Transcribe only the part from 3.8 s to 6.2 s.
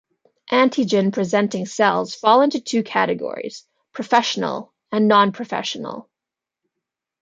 professional and non-professional.